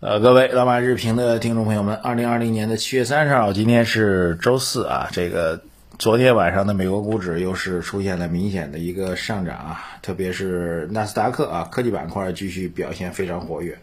[0.00, 5.08] 呃，各位老马日评的听众朋友们，二零二零年的七月三十号，今天是周四啊。
[5.10, 5.60] 这个
[5.98, 13.76] 昨天晚上的美国股指又是出现了明显的一个上涨啊，特别是纳斯达克啊，科技板块继续表现非常活跃。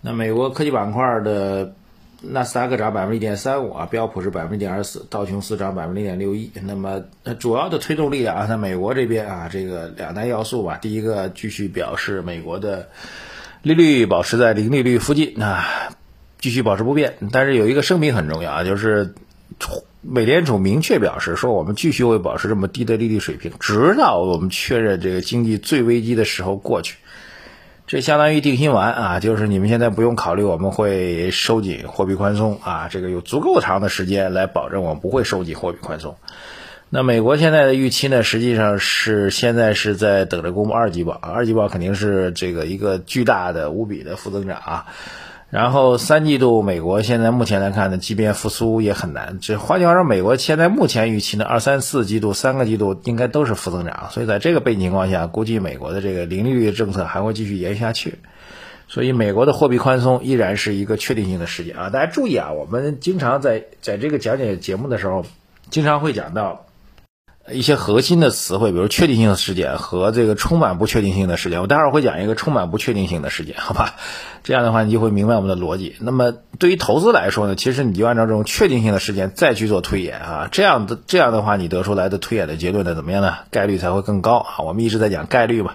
[0.00, 1.72] 那美国科技板块的
[2.20, 6.50] 纳斯达克涨百分之一点三五啊，标普是百分之一点二四，道琼斯涨百分之零点六一。
[6.64, 7.00] 那么
[7.38, 12.88] 主要的推动力量啊，在美国这边啊，这个两大要素吧，第一个继续表示美国的。
[13.62, 15.66] 利率保持在零利率附近啊，
[16.38, 17.14] 继续保持不变。
[17.32, 19.14] 但是有一个声明很重要啊，就是
[20.00, 26.96] 美联储明确表示说，我们继续会保持这么低的利率水平，直到我们确认这个经济最危机的时候过去。
[27.86, 36.16] 这相当于定心丸啊，就是你们现在不用考虑我们会收紧货币宽松啊，这个有足够长的时间来保证我们不会收紧货币宽松。
[36.90, 44.86] 那美国现在的预期呢，实际上是现在是在等着公布二季报，二季报肯定是这个一个巨大的无比的负增长啊。
[45.50, 49.38] 然后三季度美国现在目前来看呢，即便复苏也很难。
[49.38, 54.08] 这换句话说，美国现在目前预期呢，二三四季度三个季度应该都是负增长。
[54.10, 58.14] 所以在这个背景情况下，估计美国的这个零利率政策还会继续延续下去。
[58.88, 61.90] 所以美国的货币宽松依然是一个确定性的事件啊。
[61.90, 65.26] 大家注意啊，我们经常在在这个讲解节目的时候，
[65.68, 66.64] 经常会讲到。
[67.52, 71.60] 一些核心的词汇，比如确定性的事件和这个充满不确定性的事件。
[71.60, 73.94] 我待会儿会讲一个充满不确定性的事件，好吧？
[74.44, 75.96] 这样的话，你就会明白我们的逻辑。
[76.00, 83.34] 那么，对于投资来说呢，其实你就按照这种确定性的事件再去做推演啊，这样的这样的话，你得出来的推演的结论呢，怎么样呢？
[83.50, 84.64] 概率才会更高啊。
[84.64, 85.74] 我们一直在讲概率嘛。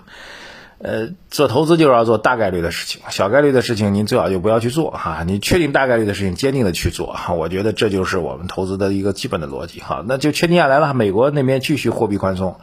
[0.84, 5.23] 呃，做投资就是要做大概率的事情，小概率的事情您最好就不要去做哈。
[5.25, 7.34] 你确定大概率的事情，坚定的去做哈。
[7.34, 10.03] 我觉得这就是我们投资的一个基本的逻辑哈。
[10.06, 12.58] 那就确定下来了，美国那边继续货币宽松，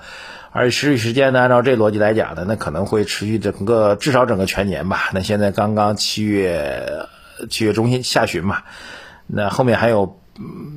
[0.52, 5.08] 而持续时间呢，按照这逻辑来讲呢，那可能会持续整个至少整个全年吧。
[5.14, 7.06] 那现在刚刚七月
[7.48, 8.64] 七月中心下旬嘛，
[9.26, 10.19] 那后面还有。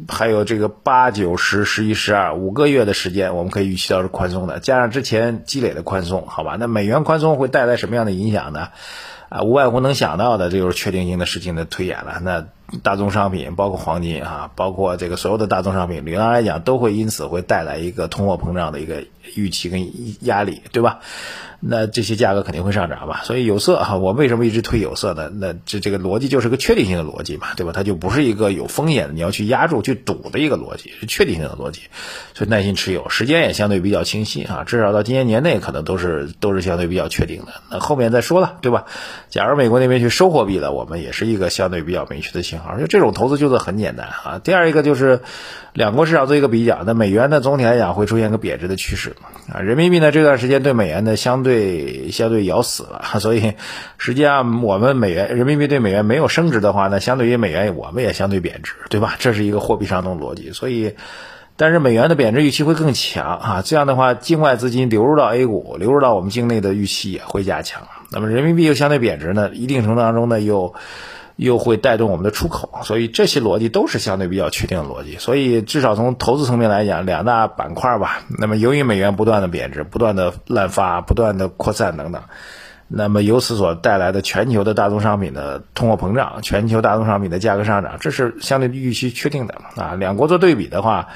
[0.09, 6.57] 还有这个八九十十一十二五个月的时间，我们可以预期到是宽松的，加上之前积累的宽松，好吧？
[6.59, 8.69] 那美元宽松会带来什么样的影响呢？
[9.33, 12.19] 啊，无外乎能想到的，这就是确定性的事情的推演了。
[12.21, 12.45] 那
[12.83, 19.03] 大宗商品，包括黄金啊，包括这个所有的大宗商品，理论上来讲，都会因此会带来一个通货膨胀的一个
[19.35, 19.91] 预期跟
[20.23, 20.99] 压力，对吧？
[21.65, 25.31] 那这些价格肯定会上涨吧，所以有色哈，我为什么一直推有色呢？
[25.33, 27.71] 那这这个逻辑就是个确定性的逻辑嘛，对吧？
[27.73, 31.83] 它就不是一个有风险的，你要去压住、去赌的一个逻辑，是确定性的逻辑，
[32.33, 37.53] 所以耐心持有，时间也相对比较清晰啊，至少到今年年内可能都是都是相对比较确定的。
[37.71, 38.85] 那后面再说了，对吧？
[39.33, 44.39] 假如美国那边去收货币了，我们也是一个相对比较明确的信号，就这种投资就是很简单啊。
[44.43, 45.21] 第二一个就是
[45.73, 49.15] 两国市场做一个比较，那美元呢总体来讲会出现个贬值的趋势
[49.51, 52.11] 啊，人民币呢这段时间对美元呢相对。
[52.11, 53.53] 相对咬死了， 所以
[53.97, 59.15] 实际上我们美元人民币对美元没有升值的话，呢相对于美元我们也相对贬值，对吧？
[59.17, 60.51] 这是一个货币上动逻辑。
[60.51, 60.93] 所以，
[61.57, 67.81] 但是美元的贬值预期会更强啊，这样的话，境外资金流入到 A 股，流入到我们境内的预期也会加强。
[68.13, 70.73] 那么人民币又相对贬值呢，一定程度当中呢又。
[71.35, 75.17] 又会带动我们的出口，所以这些逻辑都是相对比较确定的逻辑。
[75.17, 78.21] 所以至少从投资层面来讲，两大板块吧。
[78.37, 82.21] 那么由于美元不断的贬值、不断的滥发、不断的扩散等等，
[82.87, 89.95] 那么由此所带来的全球的大宗商品的通货膨胀、全球大宗商品的价格上涨，这是相对预期确定的啊。
[89.95, 91.07] 两国做对比的话，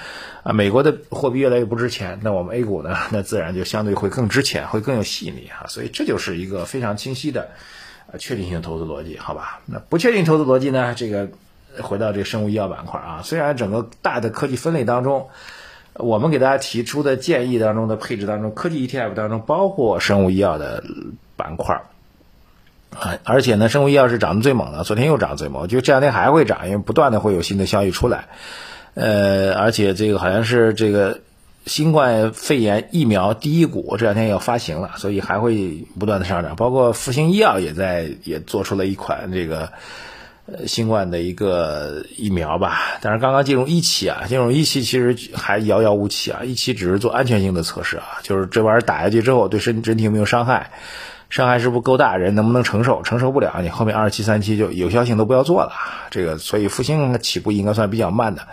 [0.44, 5.68] 啊，美国的货币越来越不值钱，那我们 A 股呢， 那自然就相对会更值钱，会更有吸引力啊。
[5.68, 7.50] 所以这就是一个非常清晰的。
[8.10, 9.60] 啊，确定性投资逻辑，好吧？
[9.66, 10.94] 那不确定投资逻辑呢？
[10.96, 11.28] 这个
[11.82, 15.28] 回到这个生物医药板块啊，虽然整个大的科技分类当中，
[15.94, 20.86] 我们给大家提出的建议当中的配置当中，科技 ETF 当中包括生物医药的
[21.38, 21.82] 板块
[23.00, 28.26] 啊，而且呢，生物医药是涨得最猛的，昨天又涨得最猛，我觉得这两天还会涨，因为不断的会有新的消息出来，
[28.96, 31.20] 呃，而且这个好像是这个。
[31.66, 36.56] 新冠肺炎疫苗第一股这两天要发行了，所以还会不断的上涨。
[36.56, 39.70] 包括复星医药也在也做出了一款这个
[40.46, 50.72] 呃新冠的一个疫苗吧，但是刚刚进入一期啊，进入一期其实还遥遥无期啊，一期只是做安全性的测试啊，就是这玩意儿打下去之后对身身体有没有伤害，
[51.30, 55.74] 伤害是不够大，人能不能承受，承受不了，你后面二期三期就有效性都不要做了。
[56.10, 58.48] 这个所以复兴起步应该算比较慢的。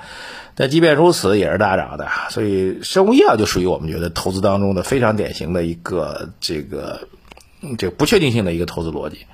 [0.57, 7.09] 但即便如此，也是大涨的，所以生物医药就属于我们觉得投资当中的非常典型的一个这个
[7.77, 9.27] 这个不确定性的一个投资逻辑，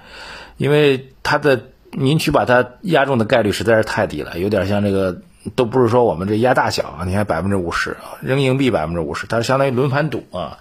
[0.56, 1.62] 因为它的
[1.92, 5.20] 您去把它压中的概率实在是太低了，有点像这个
[5.56, 10.56] 都不是说我们这压大小啊，你看百分之五十扔硬币百分之五十，它是相当于轮盘赌啊，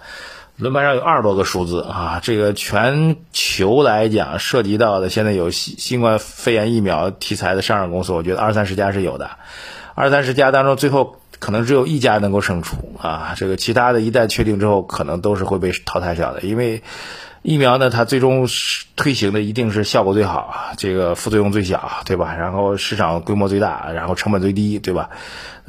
[0.60, 9.30] 轮盘上有二十多个数字啊，这个全球来讲涉及到的现在有新新冠肺炎疫苗题材的上市公司，我觉得二三十家是有的，
[9.94, 16.82] 二三十家当中最后可能只有一家能够胜出啊，这个其他的一旦确定之后，可能都是会被淘汰掉的，因为。
[17.42, 18.46] 疫苗呢，它最终
[18.96, 22.34] 推行的一定是效果最好，这个副作用最小，对吧？
[22.34, 25.08] 然后市场规模最大，然后成本最低，对吧？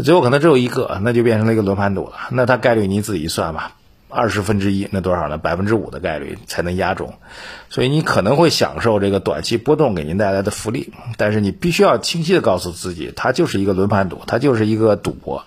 [0.04, 2.16] 最后可能只有一个，那就变成了一个轮盘赌了。
[2.30, 3.72] 那它概率你自己算吧，
[4.12, 5.38] 二十分之一，那多少呢？
[5.38, 7.16] 百分之五的概率才能压中。
[7.70, 15.44] 所以你可能会享受这个短期波动给您带来的福利，但是你必须要清晰的告诉自己，它就是一个轮盘赌，它就是一个赌博。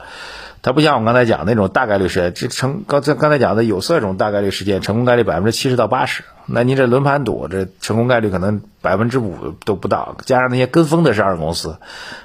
[0.63, 6.25] 它不像我刚才讲那种大概率事件，这成刚才刚才讲的有色种大概率事件，成功概率百分之七十到八十。
[6.47, 11.77] 那您这轮盘赌，这成功概率可能百分之五都不到，加上那些跟风的上市公司，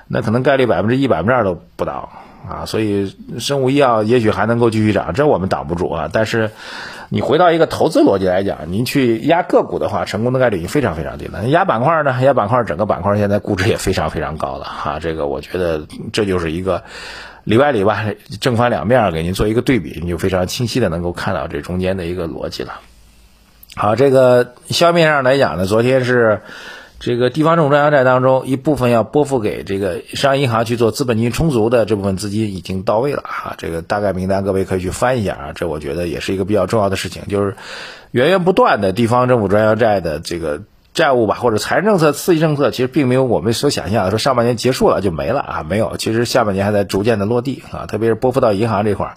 [0.07, 2.09] 那可能概率百分之一、百分之二都不到
[2.47, 2.65] 啊。
[2.65, 6.09] 所以生物医药也许还能够继续涨，这我们挡不住啊。
[6.13, 6.51] 但是
[7.09, 11.47] 你回到一个投资逻辑来讲，您去压个股的话，成功的概率已经非常非常低了。
[11.49, 12.15] 压板块呢？
[12.21, 14.99] 压板块整个板块现在估值也非常非常高了哈。
[14.99, 15.81] 这个我觉得
[16.13, 16.83] 这就是一个。
[17.45, 18.05] 里外里吧，
[18.41, 22.73] 正反两面给您做一个对比，你就非常清晰的能够看到这中间的一个逻辑了。
[23.75, 26.41] 好，这个消面上来讲呢，昨天是
[26.99, 33.55] 这个地方政府专项债当中一部分要拨付给这个商业银行去做资本金充足的这部分资金已经到位了啊。
[33.57, 37.55] 这个大概名单各位可以去翻一下啊，这我觉得也是一个比较重要的事情，就是
[38.11, 40.61] 源源不断的地方政府专项债的这个。
[40.93, 49.13] 债务吧，或者财政政策刺激政策，其实并没有我们所想象的说上半年结束了就没了啊，没有，其实下半年还在逐渐的落地啊，特别是拨付到银行这块儿，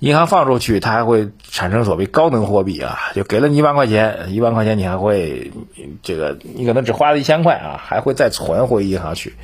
[0.00, 5.52] 银行放出去，它还会产生所谓高能货币啊，就给了你一万块钱，一万块钱你还会
[6.02, 9.34] 这个，你可能只花了一千块啊，还会再存回银行去，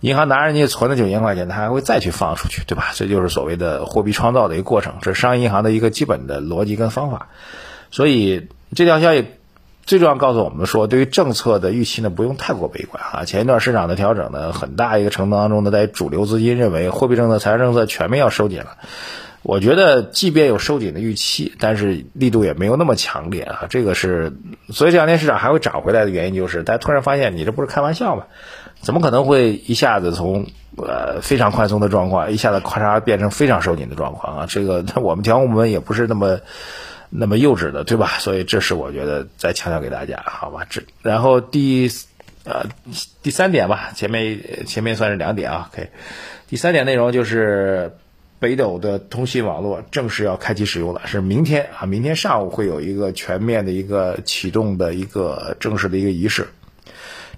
[0.00, 2.86] 银行拿着你存的九千块钱，它还会再去放出去，对吧？
[2.94, 7.28] 这就是所谓的货币创造的一个过程，这是商业银行的一个基本的逻辑跟方法，
[7.90, 9.26] 所以这条消息。
[9.88, 13.24] 最重要告诉我们说，对于政策的预期呢，不用太过悲观啊。
[13.24, 18.76] 前一段市场的调整呢，很大一个程度当中呢，在主流资金认为货币政策、财政政策全面要收紧了。
[19.42, 23.64] 我觉得，即便有收紧的预期，但是力度也没有那么强烈啊。
[23.70, 24.30] 这个是，
[24.68, 28.24] 所以这两天市场还会涨回来的原因，就是大家突然发现，你这不是开玩笑吗？
[28.82, 30.44] 怎么可能会一下子从
[30.76, 34.46] 呃非常宽松的状况，一下子咔嚓变成非常收紧的状况啊？
[34.46, 36.40] 这个我们调控部门也不是那么。
[37.10, 38.12] 那么幼稚的，对吧？
[38.20, 40.66] 所以这是我觉得再强调给大家，好吧？
[40.68, 41.90] 这然后第
[42.44, 42.66] 呃
[43.22, 45.70] 第三点吧，前面前面算是两点啊。
[45.72, 45.88] OK，
[46.48, 47.92] 第三点内容就是
[48.38, 56.46] 北斗的通信网络正式要开启使用了，是明天啊，明天上午会有一个全面的一个启动的一个正式的一个仪式。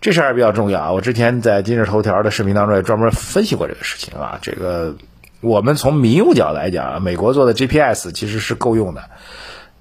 [0.01, 4.39] 这事儿比较重要啊，我之前在今日头条的视频当中也专门分析过这个事情啊。
[4.41, 4.97] 这个
[5.43, 9.05] 我们从民用角来讲，美国做的 GPS 其实是够用的。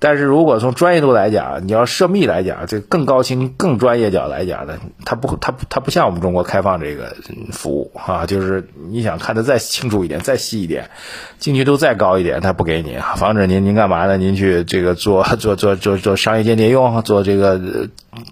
[0.01, 7.18] 但是如果从专业度来讲，你要涉密来讲，这更高清、更专业角来讲呢，它不，它它不像我们中国开放这个
[7.51, 10.90] 服务啊，就是你想看的再清楚一点、再细一点，
[11.38, 14.16] 精确度再高一点，它不给你，防止您您干嘛呢？
[14.16, 17.60] 您去这个做做做做做商业间谍用，做这个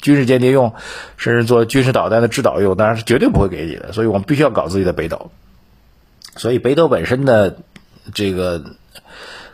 [0.02, 0.74] 军事间谍用，
[1.18, 3.92] 甚至做军事导弹的制导用，当然是绝对不会给你的。
[3.92, 5.32] 所以我们必须要搞自己的北斗。
[6.38, 7.58] 所以北斗本身的
[8.14, 8.64] 这个。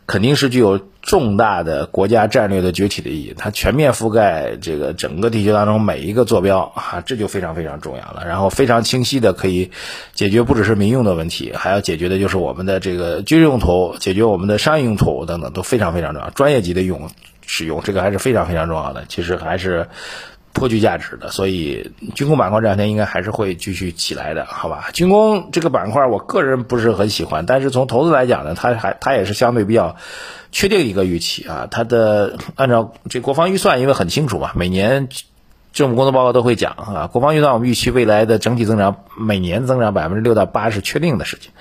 [0.06, 8.24] 肯定是具有重大的国家战略的崛起的意义，它全面覆盖这个整个地球当中每一个坐标啊，这就非常非常重要了。
[8.28, 9.72] 然后非常清晰的可以
[10.14, 17.10] 解决不只是民用的问题，还要解决的就是我们的这个军事用途，解决我们的商业用途等等都非常非常重要，专业级的用
[17.45, 19.06] 使用这个还是非常非常重要的。
[19.07, 19.88] 其实还是。
[20.54, 24.90] 颇具价值的，所以军工板块这两天应该还是会继续起来的，好吧？
[24.94, 29.95] 军工这个板块，我个人不是很喜欢，但是从投资来讲呢，它还它也是相对比较
[30.52, 31.68] 确定一个预期啊。
[31.72, 35.10] 它的按照这国防预算，因为很清楚嘛，每年
[35.74, 41.52] 政府工作报告都会讲啊，国防预算我们预期未来的整体增长每年增长百分之六到八是确定的事情，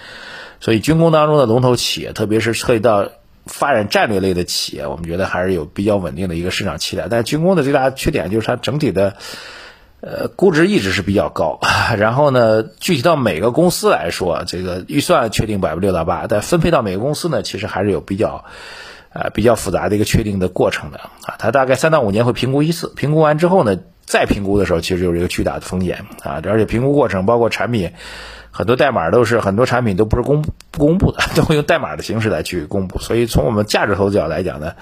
[0.61, 3.09] 所以军工当中的龙头企业，特别是涉及到。
[3.47, 7.09] 发展战略类的企业，我们觉得还是有比较稳定的一个市场期待。
[7.11, 9.17] 但军工的最大缺点就是它整体的，
[10.01, 11.59] 呃，估值一直是比较高。
[11.99, 18.45] 然后呢，具体到每个公司来说，这个预算确定百分之六到八，但分配到每个公司呢，其实还是有比较，
[19.13, 21.35] 呃，比较复杂的一个确定的过程的啊。
[21.39, 26.41] 它大概三到五年会评估一次，评估完之后呢，再评估的时候，其实就是一个巨大的风险啊。
[26.45, 27.93] 而且评估过程包括产品。
[28.55, 34.75] 很多代码都是很多产品都不是公不公布的， 都会用代码的形式来去公布，所以从我们价值投资角度来讲呢，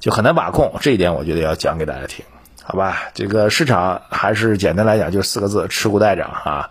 [0.00, 0.72] 就很难把控。
[0.80, 2.24] 这一点我觉得要讲给大家听，
[2.62, 3.10] 好吧？
[3.14, 6.28] 这个市场还是简单来讲就是四个字：持股待涨。
[6.28, 6.70] 啊，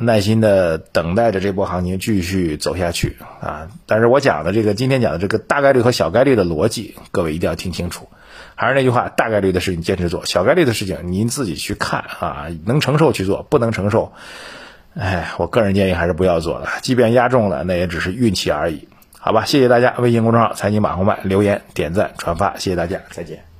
[0.00, 3.68] 耐心的等待着这波行情继续走下去啊。
[3.84, 8.08] 但是我讲的这个今天讲的这个大概率和小概率的逻辑，各位一定要听清楚。
[8.56, 14.12] 还是那句话，大概率的事情坚持做，小概率的事情您自己去看啊，能承受去做，不能承受，
[14.94, 16.68] 哎，我个人建议还是不要做了。
[16.82, 18.88] 即便压中了，那也只是运气而已。
[19.18, 23.53] 好吧，谢谢大家，微信公众号财经马红漫留言、点赞、转发，谢谢大家，再见。